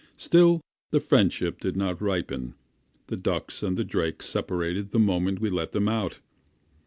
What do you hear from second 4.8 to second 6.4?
the moment we let them out.